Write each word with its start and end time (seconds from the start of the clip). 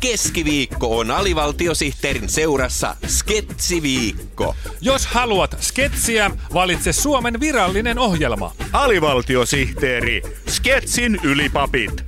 Keskiviikko 0.00 0.98
on 0.98 1.10
alivaltiosihteerin 1.10 2.28
seurassa 2.28 2.96
Sketsiviikko. 3.06 4.54
Jos 4.80 5.06
haluat 5.06 5.56
sketsiä, 5.60 6.30
valitse 6.54 6.92
Suomen 6.92 7.40
virallinen 7.40 7.98
ohjelma. 7.98 8.52
Alivaltiosihteeri, 8.72 10.22
Sketsin 10.48 11.18
ylipapit. 11.24 12.04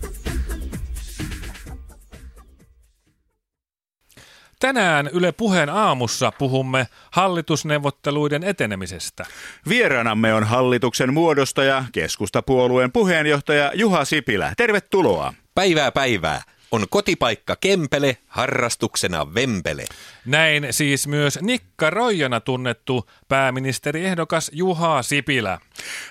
Tänään 4.61 5.11
Yle 5.13 5.33
Puheen 5.33 5.71
aamussa 5.71 6.33
puhumme 6.39 6.87
hallitusneuvotteluiden 7.11 8.45
etenemisestä. 8.45 9.27
Vieraanamme 9.69 10.35
on 10.35 10.45
hallituksen 10.45 11.15
muodostaja, 11.15 11.85
keskustapuolueen 11.93 12.93
puheenjohtaja 12.93 13.73
Juha 13.75 14.05
Sipilä. 14.05 14.53
Tervetuloa. 14.57 15.35
Päivää 15.55 15.93
päivää. 15.93 16.43
On 16.73 16.87
kotipaikka 16.91 17.57
Kempele, 17.57 18.17
harrastuksena 18.27 19.35
Vempele. 19.35 19.85
Näin 20.27 20.67
siis 20.71 21.07
myös 21.07 21.39
Nikka 21.43 21.91
Roijana 21.91 22.41
tunnettu 22.41 23.11
pääministeriehdokas 23.29 24.51
Juha 24.55 25.03
Sipilä. 25.03 25.59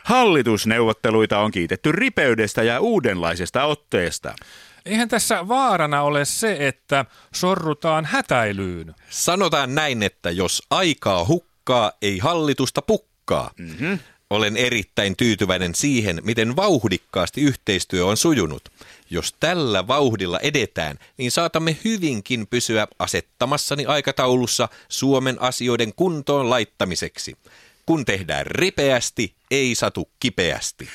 Hallitusneuvotteluita 0.04 1.40
on 1.40 1.52
kiitetty 1.52 1.92
ripeydestä 1.92 2.64
ja 2.64 2.80
uudenlaisesta 2.80 3.64
otteesta. 3.64 4.36
Eihän 4.86 5.10
tässä 5.10 5.48
vaarana 5.48 6.02
ole 6.02 6.26
se, 6.26 6.68
että 6.68 7.06
sorrutaan 7.34 8.06
hätäilyyn. 8.06 8.96
Sanotaan 9.10 9.76
näin, 9.76 10.04
että 10.04 10.32
jos 10.32 10.64
aikaa 10.70 11.26
hukkaa, 11.26 11.92
ei 12.02 12.20
hallitusta 12.20 12.82
pukkaa. 12.82 13.52
Mm-hmm. 13.58 14.00
Olen 14.30 14.58
erittäin 14.58 15.16
tyytyväinen 15.16 15.76
siihen, 15.76 16.22
miten 16.24 16.56
vauhdikkaasti 16.56 17.42
yhteistyö 17.42 18.06
on 18.06 18.18
sujunut. 18.18 18.70
Jos 19.10 19.36
tällä 19.40 19.88
vauhdilla 19.88 20.40
edetään, 20.40 21.00
niin 21.18 21.32
saatamme 21.32 21.78
hyvinkin 21.86 22.48
pysyä 22.48 22.88
asettamassani 23.00 23.86
aikataulussa 23.86 24.70
Suomen 24.90 25.42
asioiden 25.42 25.94
kuntoon 25.96 26.50
laittamiseksi. 26.50 27.38
Kun 27.90 28.06
tehdään 28.06 28.46
ripeästi, 28.46 29.36
ei 29.52 29.76
satu 29.76 30.10
kipeästi. 30.20 30.88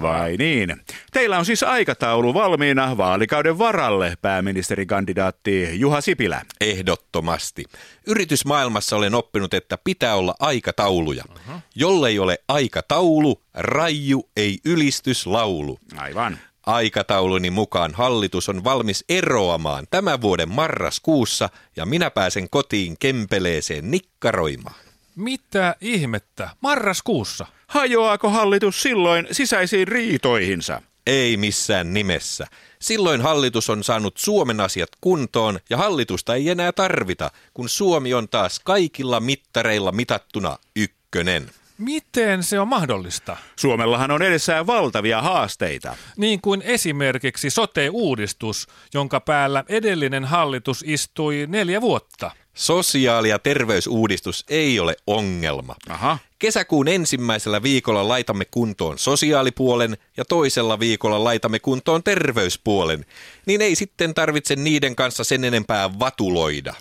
Vai 0.00 0.36
niin? 0.36 0.76
Teillä 1.12 1.38
on 1.38 1.44
siis 1.44 1.62
aikataulu 1.62 2.34
valmiina 2.34 2.96
vaalikauden 2.96 3.58
varalle, 3.58 4.16
pääministerikandidaatti 4.22 5.80
Juha 5.80 6.00
Sipilä. 6.00 6.42
Ehdottomasti. 6.60 7.64
Yritysmaailmassa 8.06 8.96
olen 8.96 9.14
oppinut, 9.14 9.54
että 9.54 9.78
pitää 9.84 10.14
olla 10.14 10.34
aikatauluja. 10.40 11.24
Uh-huh. 11.30 11.60
Jollei 11.74 12.18
ole 12.18 12.38
aikataulu, 12.48 13.42
raju 13.54 14.28
ei 14.36 14.58
ylistyslaulu. 14.64 15.78
Aivan. 15.96 16.38
Aikatauluni 16.66 17.50
mukaan 17.50 17.94
hallitus 17.94 18.48
on 18.48 18.64
valmis 18.64 19.04
eroamaan 19.08 19.86
tämän 19.90 20.20
vuoden 20.20 20.48
marraskuussa 20.48 21.48
ja 21.76 21.86
minä 21.86 22.10
pääsen 22.10 22.50
kotiin 22.50 22.96
kempeleeseen 23.00 23.90
nikkaroimaan. 23.90 24.91
Mitä 25.16 25.76
ihmettä? 25.80 26.50
Marraskuussa? 26.60 27.46
Hajoaako 27.66 28.28
hallitus 28.28 28.82
silloin 28.82 29.26
sisäisiin 29.32 29.88
riitoihinsa? 29.88 30.82
Ei 31.06 31.36
missään 31.36 31.94
nimessä. 31.94 32.46
Silloin 32.78 33.20
hallitus 33.20 33.70
on 33.70 33.84
saanut 33.84 34.16
Suomen 34.16 34.60
asiat 34.60 34.88
kuntoon 35.00 35.60
ja 35.70 35.76
hallitusta 35.76 36.34
ei 36.34 36.48
enää 36.48 36.72
tarvita, 36.72 37.30
kun 37.54 37.68
Suomi 37.68 38.14
on 38.14 38.28
taas 38.28 38.60
kaikilla 38.60 39.20
mittareilla 39.20 39.92
mitattuna 39.92 40.58
ykkönen. 40.76 41.50
Miten 41.78 42.42
se 42.42 42.60
on 42.60 42.68
mahdollista? 42.68 43.36
Suomellahan 43.56 44.10
on 44.10 44.22
edessään 44.22 44.66
valtavia 44.66 45.22
haasteita. 45.22 45.96
Niin 46.16 46.40
kuin 46.40 46.62
esimerkiksi 46.62 47.50
sote-uudistus, 47.50 48.68
jonka 48.94 49.20
päällä 49.20 49.64
edellinen 49.68 50.24
hallitus 50.24 50.84
istui 50.86 51.46
neljä 51.48 51.80
vuotta. 51.80 52.30
Sosiaali- 52.54 53.28
ja 53.28 53.38
terveysuudistus 53.38 54.44
ei 54.48 54.80
ole 54.80 54.96
ongelma. 55.06 55.76
Aha. 55.88 56.18
Kesäkuun 56.38 56.88
ensimmäisellä 56.88 57.62
viikolla 57.62 58.08
laitamme 58.08 58.44
kuntoon 58.44 58.98
sosiaalipuolen 58.98 59.96
ja 60.16 60.24
toisella 60.24 60.80
viikolla 60.80 61.24
laitamme 61.24 61.58
kuntoon 61.58 62.02
terveyspuolen, 62.02 63.06
niin 63.46 63.60
ei 63.60 63.74
sitten 63.74 64.14
tarvitse 64.14 64.56
niiden 64.56 64.96
kanssa 64.96 65.24
sen 65.24 65.44
enempää 65.44 65.98
vatuloida. 65.98 66.74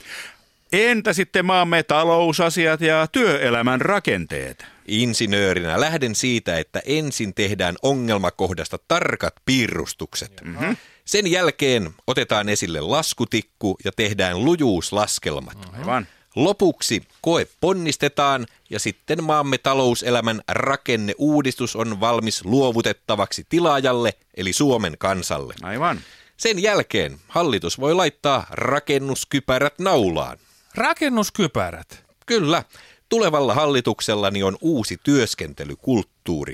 Entä 0.73 1.13
sitten 1.13 1.45
maamme 1.45 1.83
talousasiat 1.83 2.81
ja 2.81 3.07
työelämän 3.11 3.81
rakenteet? 3.81 4.65
Insinöörinä 4.91 5.79
lähden 5.79 6.15
siitä, 6.15 6.57
että 6.57 6.81
ensin 6.85 7.33
tehdään 7.33 7.75
ongelmakohdasta 7.81 8.79
tarkat 8.87 9.33
piirustukset. 9.45 10.41
Mm-hmm. 10.43 10.77
Sen 11.05 11.27
jälkeen 11.31 11.93
otetaan 12.07 12.49
esille 12.49 12.81
laskutikku 12.81 13.77
ja 13.85 13.91
tehdään 13.91 14.45
lujuuslaskelmat. 14.45 15.57
Aivan. 15.79 16.07
Lopuksi 16.35 17.03
koe 17.21 17.47
ponnistetaan 17.61 18.45
ja 18.69 18.79
sitten 18.79 19.23
maamme 19.23 19.57
talouselämän 19.57 20.41
rakenneuudistus 20.47 21.75
on 21.75 21.99
valmis 21.99 22.45
luovutettavaksi 22.45 23.45
tilaajalle 23.49 24.13
eli 24.37 24.53
Suomen 24.53 24.95
kansalle. 24.97 25.53
Aivan. 25.61 26.01
Sen 26.37 26.61
jälkeen 26.61 27.19
hallitus 27.27 27.79
voi 27.79 27.93
laittaa 27.93 28.47
rakennuskypärät 28.49 29.79
naulaan. 29.79 30.37
Rakennuskypärät? 30.75 32.03
Kyllä. 32.25 32.63
Tulevalla 33.11 33.53
hallituksellani 33.53 34.43
on 34.43 34.57
uusi 34.61 34.97
työskentelykulttuuri. 35.03 36.53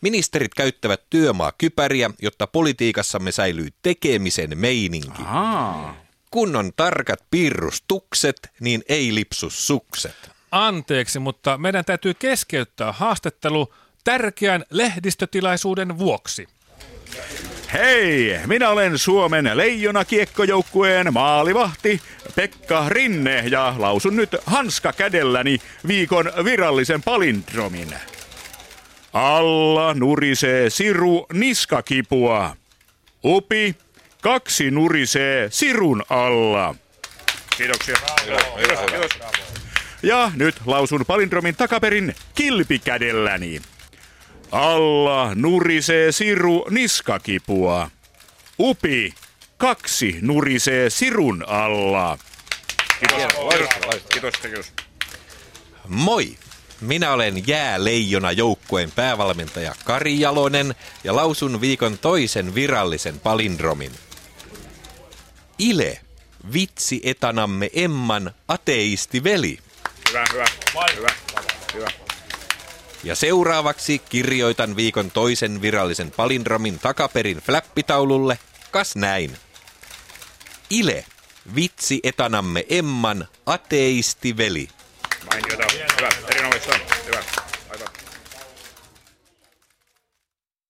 Ministerit 0.00 0.54
käyttävät 0.54 1.00
työmaakypäriä, 1.10 2.10
jotta 2.22 2.46
politiikassamme 2.46 3.32
säilyy 3.32 3.68
tekemisen 3.82 4.58
meininki. 4.58 5.22
Aa. 5.26 5.96
Kun 6.30 6.56
on 6.56 6.72
tarkat 6.76 7.20
piirrustukset, 7.30 8.36
niin 8.60 8.82
ei 8.88 9.14
lipsu 9.14 9.50
sukset. 9.50 10.30
Anteeksi, 10.50 11.18
mutta 11.18 11.58
meidän 11.58 11.84
täytyy 11.84 12.14
keskeyttää 12.14 12.92
haastattelu 12.92 13.74
tärkeän 14.04 14.64
lehdistötilaisuuden 14.70 15.98
vuoksi. 15.98 16.46
Hei, 17.74 18.40
minä 18.46 18.68
olen 18.70 18.98
Suomen 18.98 19.50
leijona-kiekkojoukkueen 19.54 21.12
maalivahti 21.12 22.00
Pekka 22.34 22.88
Rinne 22.88 23.44
ja 23.50 23.74
lausun 23.78 24.16
nyt 24.16 24.36
hanska 24.46 24.92
kädelläni 24.92 25.58
viikon 25.88 26.32
virallisen 26.44 27.02
palindromin. 27.02 27.88
Alla 29.12 29.94
nurisee 29.94 30.70
siru 30.70 31.26
niskakipua. 31.32 32.56
Upi, 33.24 33.76
kaksi 34.20 34.70
nurisee 34.70 35.48
sirun 35.50 36.02
alla. 36.08 36.74
Kiitoksia. 37.56 37.96
Kiitos, 38.24 38.78
kiitos. 38.90 39.18
Ja 40.02 40.30
nyt 40.34 40.54
lausun 40.66 41.04
palindromin 41.06 41.56
takaperin 41.56 42.14
kilpikädelläni. 42.34 43.60
Alla 44.54 45.34
nurisee 45.34 46.12
siru 46.12 46.66
niskakipua. 46.70 47.90
Upi, 48.58 49.14
kaksi 49.58 50.18
nurisee 50.20 50.90
sirun 50.90 51.44
alla. 51.48 52.18
Kiitos. 52.98 53.38
Kiitos, 54.12 54.34
kiitos. 54.42 54.72
Moi! 55.88 56.38
Minä 56.80 57.12
olen 57.12 57.48
jääleijona 57.48 58.32
joukkueen 58.32 58.92
päävalmentaja 58.92 59.74
Kari 59.84 60.20
Jalonen 60.20 60.74
ja 61.04 61.16
lausun 61.16 61.60
viikon 61.60 61.98
toisen 61.98 62.54
virallisen 62.54 63.20
palindromin. 63.20 63.92
Ile, 65.58 66.00
vitsi 66.52 67.00
etanamme 67.04 67.70
Emman 67.72 68.34
ateisti 68.48 69.24
veli. 69.24 69.58
Hyvä, 70.08 70.24
hyvä, 70.32 70.44
hyvä, 70.96 71.08
hyvä. 71.74 72.03
Ja 73.04 73.14
seuraavaksi 73.14 73.98
kirjoitan 73.98 74.76
viikon 74.76 75.10
toisen 75.10 75.62
virallisen 75.62 76.10
palindromin 76.10 76.78
takaperin 76.78 77.38
flappitaululle, 77.38 78.38
kas 78.70 78.96
näin. 78.96 79.38
Ile, 80.70 81.04
vitsi 81.54 82.00
etanamme 82.02 82.64
Emman 82.68 83.28
ateisti 83.46 84.36
veli. 84.36 84.68
Mainiota, 85.30 85.64
hyvä, 85.98 86.08
erinomaista, 86.28 86.72
hyvä. 87.06 87.43